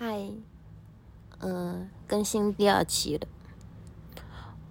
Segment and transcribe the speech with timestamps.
[0.00, 0.30] 嗨，
[1.40, 3.26] 嗯，更新第二期了。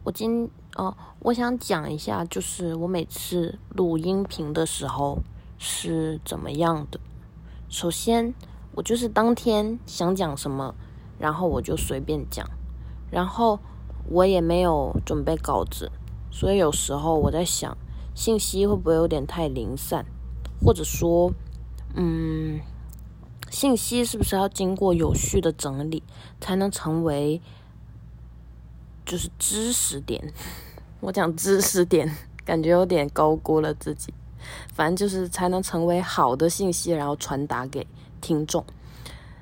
[0.06, 5.20] 我今哦，我想讲一下，就是我每次录音频的时候
[5.58, 6.98] 是怎么样的。
[7.68, 8.34] 首先，
[8.72, 10.74] 我就是当天想讲什么，
[11.20, 12.50] 然后我就随便讲，
[13.12, 13.60] 然后
[14.10, 15.92] 我也没有准备稿子，
[16.32, 17.78] 所以有时候我在想，
[18.16, 20.06] 信息会不会有点太零散，
[20.64, 21.34] 或者说，
[21.96, 22.62] 嗯。
[23.50, 26.04] 信息是不是要经过有序的整理，
[26.40, 27.42] 才能成为
[29.06, 30.34] 就是知识点？
[31.00, 32.14] 我讲知识点，
[32.44, 34.14] 感觉有点高估了自己。
[34.74, 37.86] 反正就是才能成为好的信息，然后传达给
[38.22, 38.64] 听众。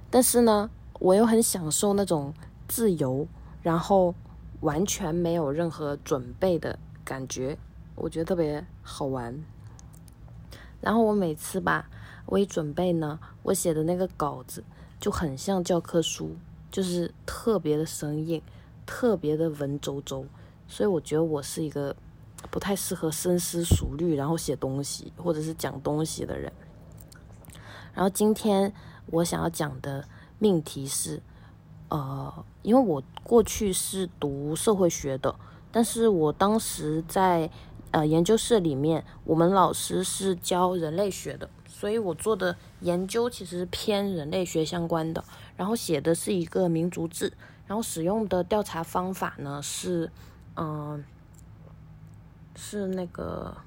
[0.10, 0.70] 但是呢，
[1.00, 2.34] 我又很享受那种
[2.68, 3.28] 自由，
[3.62, 4.16] 然后
[4.62, 7.58] 完全没有任何准备的感觉，
[7.96, 9.44] 我觉得特别好玩。
[10.82, 11.90] 然后我每次吧。
[12.28, 14.64] 我一准备呢，我写的那个稿子
[15.00, 16.36] 就很像教科书，
[16.72, 18.42] 就是特别的生硬，
[18.88, 20.26] 特别的文绉绉，
[20.68, 21.96] 所以我觉得我是一个
[22.50, 26.52] 不太适合深思熟虑然后写东西或者是讲东西的人。
[27.94, 28.74] 然后今天
[29.12, 30.04] 我想要讲的
[30.40, 31.22] 命题是，
[31.90, 35.36] 呃，因为我过去是读社会学的，
[35.72, 37.48] 但是我当时在
[37.92, 41.48] 呃研究室里面，我们老师是教人类学的。
[41.78, 45.22] 所以我做的研究其实偏人类学相关的，
[45.58, 47.34] 然后写的是一个民族志，
[47.68, 50.10] 然后使用的调查方法呢是，
[50.56, 51.04] 嗯，
[52.56, 53.58] 是那个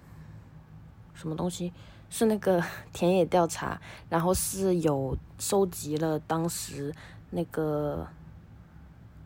[1.12, 1.70] 什么东西？
[2.08, 2.64] 是那个
[2.94, 6.94] 田野调查，然后是有收集了当时
[7.28, 8.06] 那个。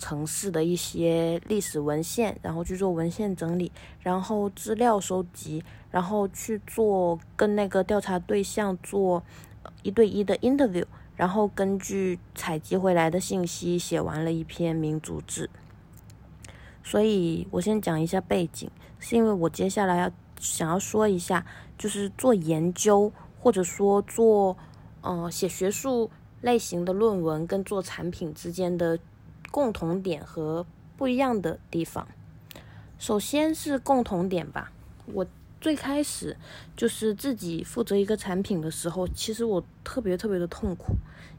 [0.03, 9.23] 城市的一些历史文献，然后去做文献整理，然后资料收集，然后去做跟那个调查对象做
[9.84, 15.48] 一对一的 interview，然后根据采集回来的信息写完了一篇民族志。
[16.83, 20.11] 所以我先讲一下背景，是因为我接下来要
[20.41, 21.46] 想要说一下，
[21.79, 24.57] 就是做研究或者说做
[25.01, 26.11] 呃写学术
[26.41, 28.98] 类型的论文跟做产品之间的。
[29.52, 32.08] 共同点和不一样的地方，
[32.98, 34.73] 首先是共同点吧。
[35.05, 35.27] 我
[35.61, 36.36] 最开始
[36.74, 40.95] 就是自己负责一个产品的时候，其实我特别特别的痛苦，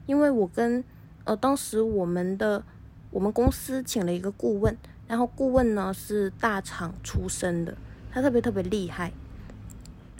[0.06, 0.84] 因为我跟
[1.24, 2.62] 呃当时我们的
[3.10, 4.76] 我们公司请了一个顾问，
[5.08, 7.76] 然后顾问呢是大厂出身的，
[8.12, 9.12] 他特别特别厉害，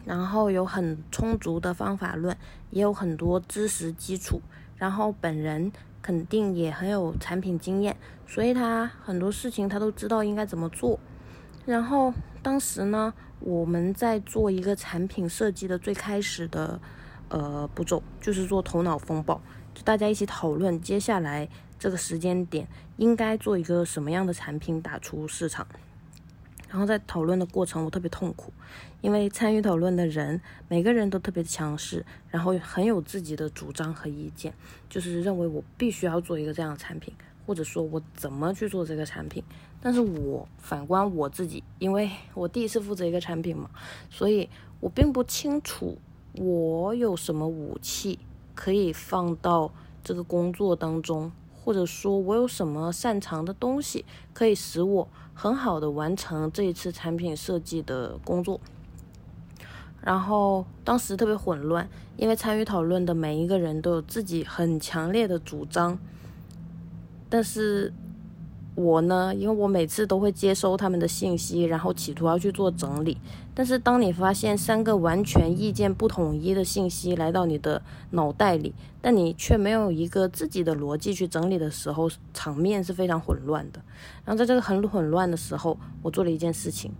[0.04, 2.36] 然后有很充足的方法论，
[2.72, 4.42] 也有很多知识基础，
[4.76, 5.70] 然后本人。
[6.04, 11.00] 肯定也很有产品经验，所以他很多事情他都知道应该怎么做。
[11.64, 16.78] 然后当时呢，我们在做一个产品设计的最开始的
[17.30, 19.40] 呃步骤，就是做头脑风暴，
[19.72, 21.48] 就大家一起讨论接下来
[21.78, 25.66] 这个时间点应该做一个什么样的产品打出市场。
[26.74, 28.52] 然后在讨论的过程，我特别痛苦，
[29.00, 34.52] 因为参与讨论的人每个人都特别强势，然后很有自己的主张和意见，
[34.90, 37.14] 就是认为我必须要做一个这样的产品，
[37.46, 39.40] 或者说我怎么去做这个产品。
[39.80, 43.70] 但是我反观我自己，因为 我第一次负责一个产品嘛，
[44.10, 45.96] 所以我并不清楚
[46.32, 48.18] 我有什么武器
[48.56, 51.30] 可以放到这个工作当中。
[51.64, 54.04] 或者说我有什么擅长的东西，
[54.34, 58.60] 可以使我很好的完成这一次产品设计的工作。
[60.02, 61.88] 然后当时特别混乱，
[62.18, 65.98] 因为参与讨论的每一个人都有自己很强烈的主张，
[67.30, 67.92] 但是。
[68.74, 73.16] 我呢，因为我每次都会接收他们的信息，然后企图要去做整理。
[73.54, 77.80] 但是当你发现三个完全意见不统一的信息来到你的
[78.10, 83.80] 脑袋里，但你却没有一个自己的逻辑去整理的时候，场面是非常混乱的。
[84.24, 86.90] 然后在这个很混乱的时候，我做了一件事情，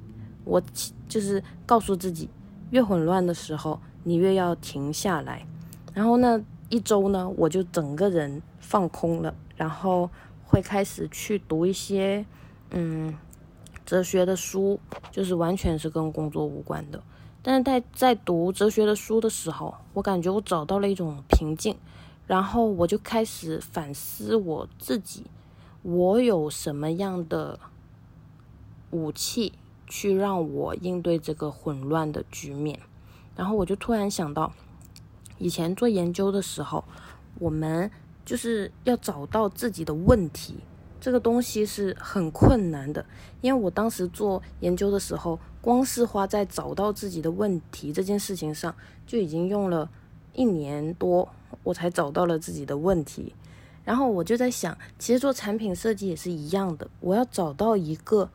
[0.44, 0.62] 我
[1.08, 2.30] 就是告诉自己，
[2.70, 5.44] 越混乱的时候，你越要停下来。
[5.92, 10.08] 然后那一周呢，我就整个人放空了，然后。
[10.54, 12.24] 会开始去读一些，
[12.70, 13.12] 嗯，
[13.84, 14.78] 哲学的书，
[15.10, 17.02] 就是完全是跟工作无关的。
[17.42, 21.76] 但是在在读哲学的书的时候，我感觉我找到了一种平静，
[22.28, 25.26] 然后我就开始反思我自己，
[25.82, 27.58] 我有什么样的
[28.92, 29.54] 武器
[29.88, 32.78] 去让我应对这个混乱的局面。
[33.34, 34.52] 然后我就突然想到，
[35.38, 36.84] 以前做研究的时候，
[37.40, 37.90] 我们。
[38.24, 40.56] 就是要找到自己的问题，
[41.00, 43.04] 这个东西是很困难的。
[43.40, 48.74] 因为我当时做研究的时候，光是花在找到自己的问题这件事情上，
[49.06, 49.90] 就已经用了
[50.32, 51.28] 一年多，
[51.62, 53.34] 我才找到了自己的问题。
[53.84, 58.30] 然后我就在想，其实做产品设计也是一样的，我要找到一个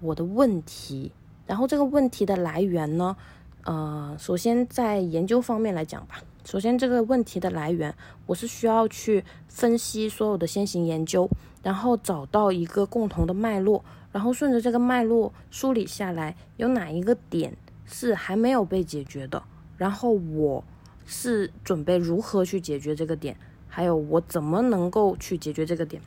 [0.00, 1.10] 我的问题，
[1.46, 3.16] 然后这个问题的来源呢，
[3.64, 7.94] 呃，首先在研究方面来讲吧，首先这个问题的来源，
[8.26, 11.28] 我是需要去分析所有的先行研究，
[11.62, 13.82] 然后找到一个共同的脉络，
[14.12, 17.56] 然后顺着这个脉络梳理下来，有哪一个点
[17.86, 19.42] 是还没有被解决的，
[19.78, 20.62] 然后我
[21.06, 23.36] 是准备如何去解决这个点。
[23.66, 26.00] 还有我怎么能够去解决这个点？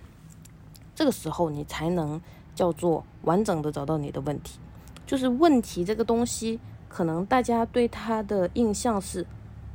[0.96, 2.22] 这个时候你才能
[2.56, 4.60] 叫做完整的找到你的问题。
[5.06, 9.26] 就是问题这个东西，可能大家对它的印象是，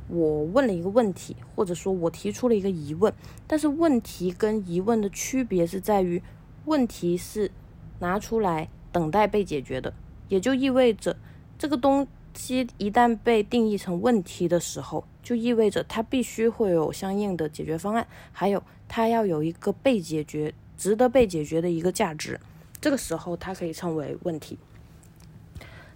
[0.07, 3.13] 我问了一个问题，或者说我提出了一个疑问。
[3.47, 6.21] 但是问题跟疑问的区别是在于，
[6.65, 7.51] 问题是
[7.99, 9.93] 拿出来等待被解决的，
[10.29, 11.15] 也就意味着
[11.57, 12.07] 这个东。
[12.35, 22.39] 西一旦被定义成问题的时候，就意味着它必须会有相应的解决方案，还有它要有一个被解决、值得被解决的一个价值。
[22.81, 24.57] 这个时候，它可以称为问题。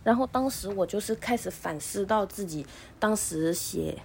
[0.07, 2.65] 然后当时我就是开始反思到自己
[2.98, 3.98] 当时写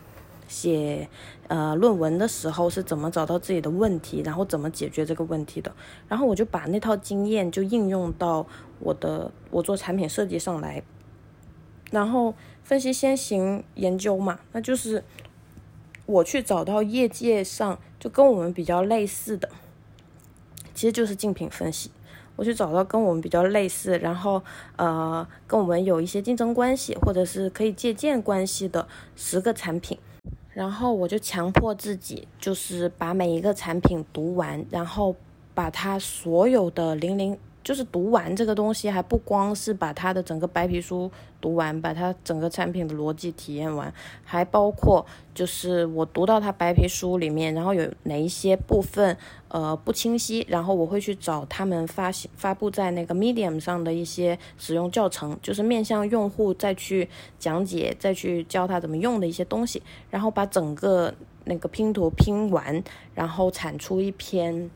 [0.48, 1.08] 写
[1.46, 5.72] 呃论文的时候是怎么找到自己的问题，然后怎么解决这个问题的。
[6.08, 8.44] 然后我就把那套经验就应用到
[8.80, 10.82] 我的我做产品设计上来。
[11.92, 12.34] 然后
[12.64, 15.04] 分析先行研究嘛，那就是
[16.06, 19.48] 我去找到业界上就跟我们比较类似的，
[20.74, 21.92] 其实就是竞品分析。
[22.36, 24.42] 我去找到跟我们比较类似，然后
[24.76, 28.86] 呃跟我们有一些竞争关系或者是可以借鉴关系的
[29.16, 29.98] 十个产品，
[30.52, 35.14] 然后我就强迫自己就是把每一个产品读完，然后
[35.54, 37.38] 把它所有的零零。
[37.62, 41.10] 就是读完这个东西，还不光是把它的整个白皮书
[41.40, 43.92] 读完，把它整个产品的逻辑体验完，
[44.24, 45.04] 还包括
[45.34, 49.16] 就是我读到它白皮书里面，然后有哪一些部分
[49.48, 61.14] 呃不清晰，然后我会去找他们发发布在那个 Medium 上的一些使用教程，就是面向用户再去讲解，再去教他怎么用的一些东西，然后把整个
[61.44, 62.82] 那个拼图拼完，
[63.14, 64.70] 然后产出一篇。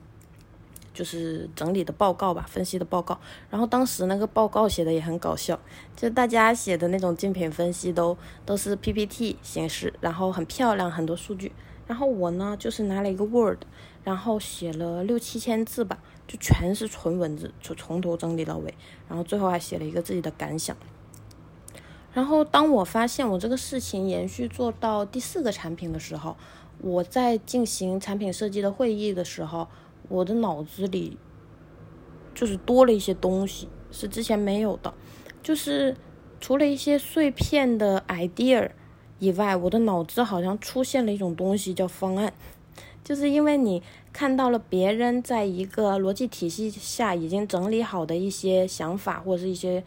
[0.97, 3.21] 就是整理的报告吧，分析的报告。
[3.51, 5.61] 然后当时那个报告写的也很搞笑，
[5.95, 8.17] 就大家写的那种竞品分析都
[8.47, 11.53] 都是 PPT 形式，然后很漂亮，很多数据。
[11.87, 13.59] 然后我呢，就是拿了一个 Word，
[14.03, 18.75] 然后写了六七千字吧，就全是纯文字，就从头整理到尾。
[19.07, 20.75] 然后最后还写了一个自己的感想。
[22.15, 26.35] 然后当我发现我这个事情延续做到第四个产品的时候，
[26.81, 29.69] 我在进行产品设计的会议的时候。
[30.09, 31.17] 我的脑子里
[32.35, 34.93] 就是多了一些东西，是之前没有的。
[35.43, 35.97] 就是
[36.41, 38.71] 除了一些碎片的 idea
[39.19, 42.33] 以外，我的脑子好像出现了一种东西叫方案。
[43.05, 43.81] 就是因为你
[44.13, 49.85] 看到了别人在一个逻辑体系下已经整理好的一些想法，或者是一些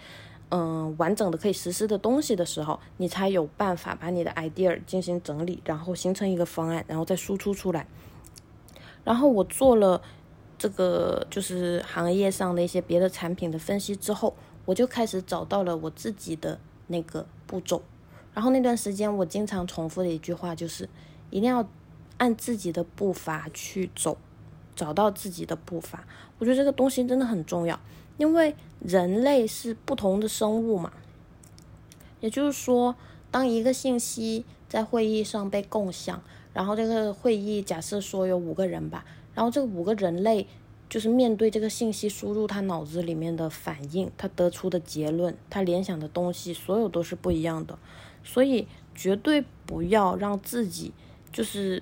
[0.49, 7.85] 嗯完整的可以实施的东西的时候，你才有办法把你的 idea 进行整理，然后形成一个方案，然后再输出出来。
[9.03, 10.01] 然后我做了
[10.57, 14.35] 这个就是行业上的一些别的产品的分析之后，
[14.65, 17.81] 我就开始找到了我自己的那个步骤。
[18.33, 20.87] 然后那段时间我经常重复的一句话就是，
[21.29, 21.67] 一定要
[22.17, 24.17] 按自己的步伐去走，
[24.75, 26.05] 找到自己的步伐。
[26.37, 27.79] 我觉得这个东西真的很重要，
[28.17, 30.91] 因为人类是不同的生物嘛。
[32.19, 32.95] 也就是说，
[33.31, 36.21] 当一个信息在会议上被共享。
[36.59, 40.45] 然后这个会议假设说有五个人吧，然后这五个人类
[40.89, 47.79] 就是面对这个信息输入，他脑子里面的反应，他得出的结论，他联想的东西，所有都是不一样的，
[48.25, 50.91] 所以绝对不要让自己
[51.31, 51.81] 就是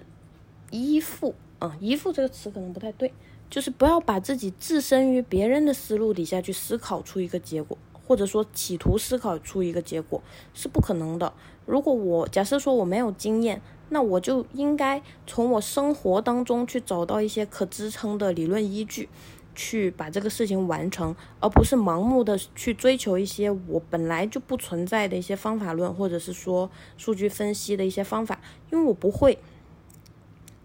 [0.70, 3.12] 依附，嗯，依附这个词可能不太对，
[3.50, 10.22] 就是不要把自己置身于别人的思路底下去思考出一个结果，或者说企图思考出一个结果
[10.54, 11.34] 是不可能的。
[11.66, 13.60] 如果我假设说我没有经验。
[13.89, 19.08] 那我就应该从我生活当中去找到一些可支撑的理论依据，
[19.56, 28.39] 去把这个事情完成，而不是盲目的去追求一些我本来就不存在的一些方法论，或者是说数据分析的一些方法，
[28.72, 29.39] 因为我不会。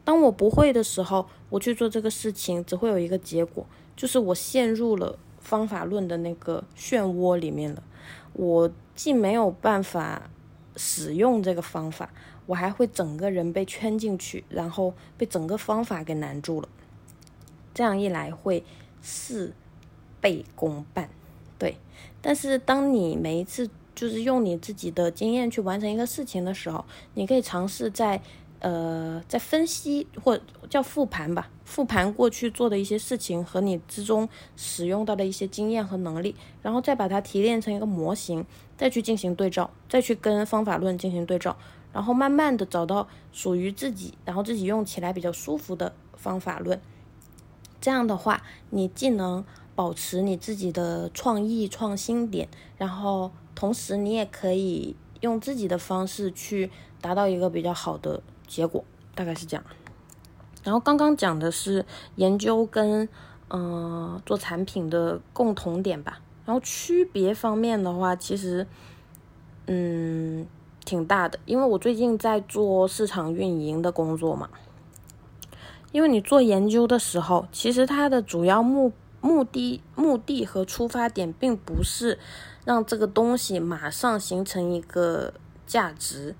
[0.04, 3.64] 当我不会的时候，我去做这个事情，只会有一个结果，
[3.94, 7.82] 就是我陷入了方法论的那个漩涡里面了。
[8.32, 10.28] 我既没有办法
[10.76, 12.10] 使用这个方法。
[12.46, 16.68] 我还会整个人被圈进去，然后被整个方法给难住了。
[17.74, 18.64] 这样一来会
[19.00, 19.52] 事
[20.20, 21.08] 倍功半，
[21.58, 21.76] 对。
[22.20, 26.84] 但是当你每一次就是用你自己的经验去完成一个事情的时候，
[27.14, 28.20] 你可以尝试在
[28.60, 30.38] 呃，在分析或
[30.70, 38.46] 叫复盘吧，复盘过去做的一些事情和你之中使用到的一些经验和能力，然后再把它提炼成一个模型，
[38.76, 41.56] 再去进行对照，再去跟方法论进行对照，
[41.92, 46.80] 然后慢慢的找到属于自己，然后自己用起来比较舒服的方法论。
[47.80, 49.44] 这样的话，你既能
[49.74, 56.70] 保持你自己的创意创新点，然后同时你也可以用自己的方式去
[57.00, 58.84] 达到一个比较好的结果，
[59.14, 59.64] 大概是这样。
[60.62, 61.84] 然后刚刚讲的是
[62.14, 63.08] 研究跟
[63.50, 68.64] 嗯做产品的共同点吧，然后区别方面的话，其实
[69.66, 70.46] 嗯
[70.84, 74.48] 挺大的，因为我最近在做市场运营的工作嘛。
[75.92, 82.18] 因为你做研究的时候，其实它的主要目目的、目的和出发点，并不是
[82.64, 85.34] 让这个东西马上形成一个
[85.66, 86.34] 价值，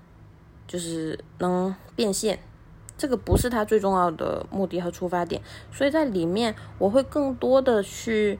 [0.66, 2.38] 就是能变现，
[2.96, 5.42] 这个不是它最重要的目的和出发点。
[5.70, 8.38] 所以在里面，我会更多的去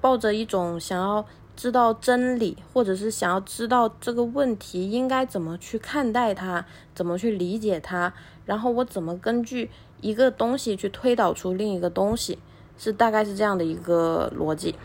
[0.00, 1.24] 抱着一种想要
[1.58, 8.14] 知道真理，或者是想要知道这个问题应该怎么去看待它，怎么去理解它，
[8.46, 9.68] 然后我怎么根据。
[10.00, 12.38] 一个东西去推导出另一个东西，
[12.78, 14.76] 是大概是这样的一个逻辑。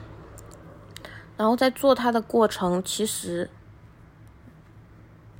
[1.38, 3.51] 然后在做它的过程，其实，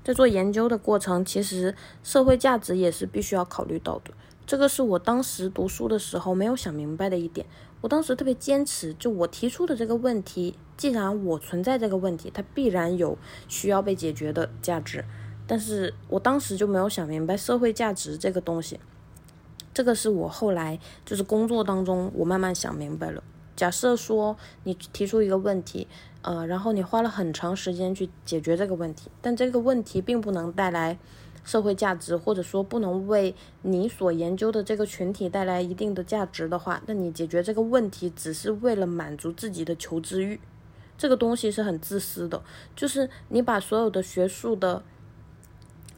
[0.04, 4.12] 在做研究的过程，其实社会价值也是必须要考虑到的。
[4.46, 7.46] 这个是我当时读书的时候没有想明白的一点。
[7.82, 15.04] 我当时特别坚持，就我提出的这个问题，既然我存在这个问题，它必然有需要被解决的价值。
[15.46, 18.80] 但是我当时就没有想明白社会价值这个东西。
[19.74, 23.22] 这个是我后来就是工作当中，我慢慢想明白了。
[23.56, 25.88] 假设说你提出一个问题，
[26.22, 30.98] 呃，然后你花了很长时间去解决这个问题，但这个问题并不能带来
[31.44, 40.40] 社会价值，或者说不能为你所研究的这个群体带来一定的价值的话，那你解决这个问题只是为了满足自己的求知欲，
[40.98, 42.42] 这个东西是很自私的。
[42.76, 44.84] 就是你把所有的学术的。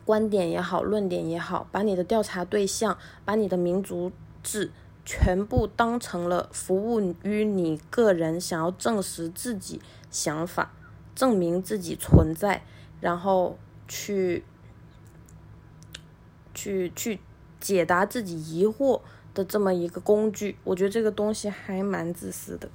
[0.06, 4.12] 观点也好，论点也好，把你的调查对象，把你的民族
[4.44, 4.70] 志
[5.04, 10.72] 全部当成了服务于你个人想要证实自己想法、
[11.16, 12.62] 证明自己存在，
[13.02, 14.44] 然后去
[16.66, 17.20] 去去
[17.60, 19.02] 解答自己疑惑
[19.34, 22.68] 的这么一个工具，我觉得这个东西还蛮自私的。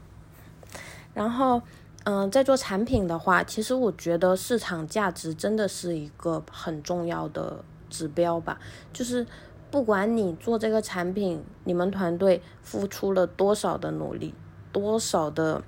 [1.13, 1.61] 然后。
[2.05, 8.59] 嗯，在做产品的话，其实我觉得市场价值真的是一个很重要的指标吧。
[8.91, 9.27] 就是
[9.71, 14.35] 不管你做这个产品，你们团队付出了多少的努力，
[14.73, 15.63] 多少的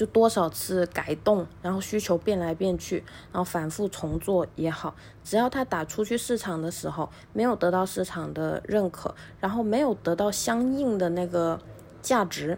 [0.00, 11.60] 就多少次改动，然后需求变来变去，然后反复重做也好，只要它打出去市场的时候没有得到市场的认可，然后没有得到相应的那个
[12.00, 12.56] 价值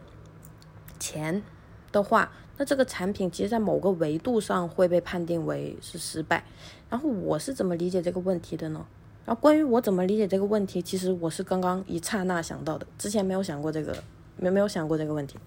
[1.01, 1.43] 钱
[1.91, 2.31] 的话。
[2.59, 6.45] 那这个产品其实，在某个维度上会被判定为是失败。
[6.89, 8.87] 然后我是怎么理解这个问题的呢？
[9.25, 13.97] 然后关于我怎么理解这个问题，其实我是刚刚一刹那想到的，之前没有想过这个，
[14.37, 15.41] 没没有想过这个问题。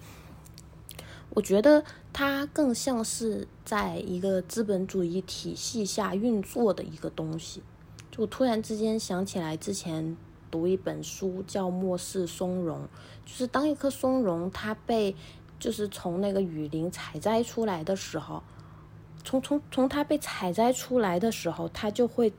[1.36, 7.62] 我觉得它更像是在一个资本主义体系下运作的一个东西。
[8.10, 10.16] 就突然之间想起来，之前
[10.50, 12.80] 读一本书叫《末世松茸》，
[13.30, 15.14] 就是当一棵松茸它被
[15.60, 18.42] 就是从那个雨林采摘出来的时候，
[19.26, 22.32] 从从从它被采摘出来的时候，它就会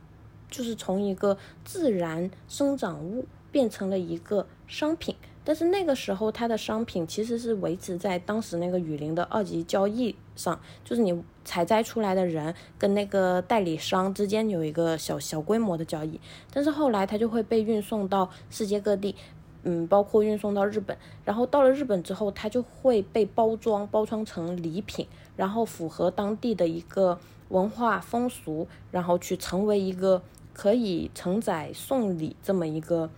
[0.49, 5.15] 就是从一个自然生长物变成了一个商品。
[5.47, 16.19] 但是那个时候，它的商品其实是维持在当时那个雨林的二级交易上，就是你采摘出来的人跟那个代理商之间有一个小小规模的交易。
[16.51, 19.15] 但是后来，它就会被运送到世界各地。
[19.63, 30.21] 嗯，包括运送到日本，然后到了日本之后，它就会被包装包装成礼品，然后符合当地的一个文化风俗，然后去成为一个
[30.53, 33.09] 可以承载送礼这么一个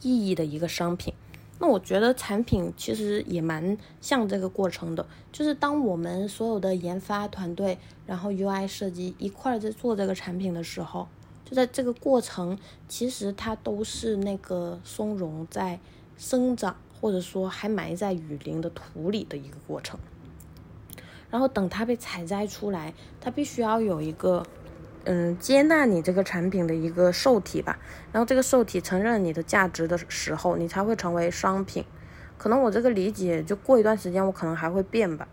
[0.00, 1.12] 意义的一个商品。
[1.64, 11.08] 那我觉得产品其实也蛮像这个过程的，就是当我们所有的研发团队，然后 UI 设计一块在做这个产品的时候。
[11.42, 15.80] 就在这个过程，其实它都是那个松茸在
[16.18, 19.98] 生长，或者说还埋在雨林的土里的一个过程。
[21.30, 22.92] 然后等它被采摘出来，
[23.22, 24.44] 它必须要有一个
[25.04, 27.78] 嗯接纳你这个产品的一个受体吧。
[28.12, 31.84] 然后这个受体承认你的价值的时候，你才会成为商品。
[32.36, 35.28] 可能我这个理解就过一段时间，我可能还会变吧。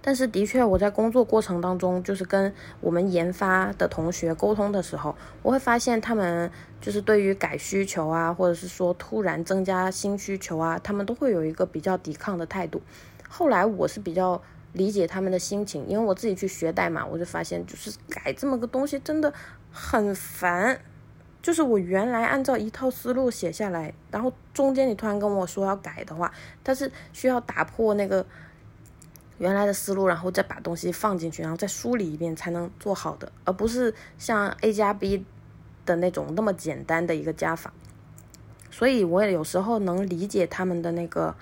[0.00, 6.48] 但是的确我在工作过程当中，就是跟我们研发的同学沟通的时候，我会发现他们
[6.80, 12.80] 就是对于改需求啊，或者是说突然增加新需求啊，他们都会有一个比较抵抗的态度。
[13.28, 14.40] 后来我是比较
[14.72, 19.32] 理解他们的心情，因为我自己去学代码，我就发现就是改这么个东西真的
[19.70, 20.80] 很烦。
[21.42, 26.32] 就是我原来按照一套思路写下来，然后中间你突然跟我说要改的话，
[26.64, 28.26] 它是需要打破那个
[29.38, 35.24] 原来的思路，然后再把东西放进去，然后再梳理一遍才能做好的，而不是像 A 加 B
[35.84, 37.72] 的那种那么简单的一个加法。
[38.72, 41.32] 所以我也有时候能理解他们的那个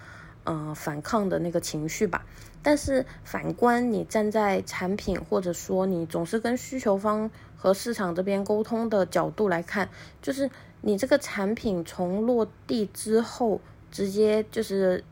[0.45, 2.27] 呃反抗的那个情绪吧。
[2.65, 9.91] 但是反观你站在产品，或者说你总是跟需求方和市场这边沟通的角度来看，
[10.23, 13.61] 就是你这个产品从落地之后，
[13.93, 15.05] 直接就是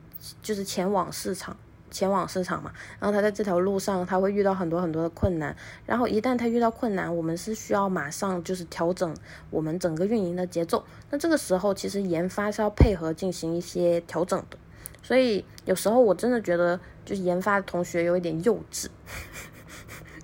[0.42, 1.56] 就是前往市场，
[1.90, 2.72] 前往市场嘛。
[2.98, 5.54] 然后他在这条路上，他会遇到很多很多的困难。
[5.84, 9.14] 然后一旦他遇到困难，我们是需要马上就是调整
[9.50, 10.82] 我们整个运营的节奏。
[11.10, 14.56] 那这个时候，其实研发是要配合进行一些调整的。
[15.02, 18.86] 所以有时候我真的觉得，就是研发的同学有一点幼稚，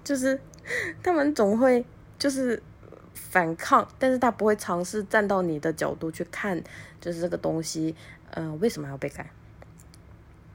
[0.05, 0.41] 就是
[1.03, 1.85] 他们总会
[2.19, 2.63] 就是
[3.13, 6.63] 反抗，但是他不会尝试站到你的角度去看，
[7.01, 7.97] 就是这个东西，
[8.31, 9.29] 呃，为什么要被改？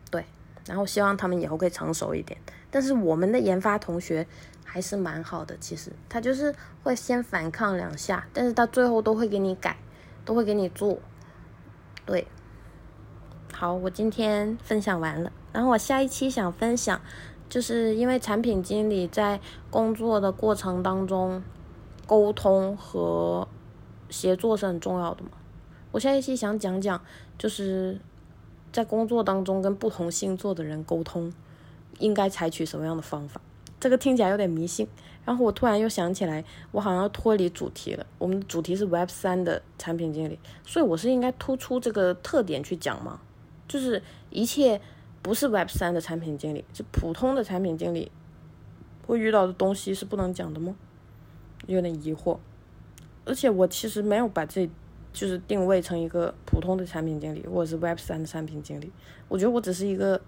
[0.09, 0.25] 对，
[0.65, 2.39] 然后希望他们以后可以成熟一点。
[2.71, 4.25] 但是我们的研发同学
[4.63, 9.77] 还是蛮好的，其实他就是会先反抗两下，但是他最后都会给你改，
[10.23, 10.97] 都会给你做，
[12.05, 12.25] 对。
[13.55, 16.99] 好，我今天分享完了，然后我下一期想分享，
[17.47, 21.41] 就是因为产品经理在工作的过程当中，
[22.07, 23.47] 沟通和
[24.09, 25.29] 协作是很重要的嘛。
[25.91, 26.99] 我下一期想讲讲，
[27.37, 28.01] 就是
[28.71, 31.31] 在工作当中跟不同星座的人沟通，
[31.99, 33.39] 应该采取什么样的方法。
[33.79, 34.87] 这个听起来有点迷信，
[35.23, 38.05] 然后我突然又想起来，我好像要脱离主题了。
[38.17, 43.19] 我们主题是 Web 三的产品经理，所以我是应该突出这个特点去讲吗？
[43.73, 43.99] 就是
[44.29, 44.79] 一切
[45.23, 48.11] 不是 Web 三的产品经理，是普通的产品经理
[49.07, 50.75] 会遇到的东西是不能讲的吗？
[51.65, 52.37] 有点疑惑。
[53.25, 54.69] 而且我其实没有把这
[55.11, 58.91] 就是定位成一个普通的产品经理，或者是 Web 三的产品经理。
[59.27, 60.21] 我觉得我只是一个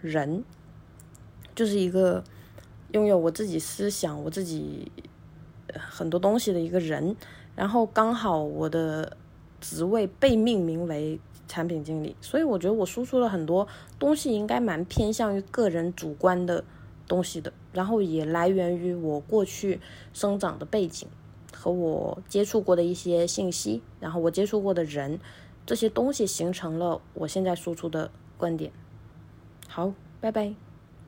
[0.00, 0.42] 人，
[1.54, 2.24] 就是一个
[2.92, 4.90] 拥有我自己思想、我自己
[5.74, 7.14] 很多东西的一个人。
[7.54, 9.18] 然后刚好我的
[9.60, 11.20] 职位被命名为。
[11.48, 13.66] 产品经理，所以我觉得我输出了很多
[13.98, 16.64] 东西，应该蛮偏向于个人主观的
[17.06, 19.80] 东西的，然后也来源于我过去
[20.12, 21.08] 生长的背景
[21.54, 25.20] 和我接触过的一些信息，然后我接触过的人，
[25.64, 28.72] 这些东西形成了我现在输出的观点。
[29.68, 30.65] 好，拜拜。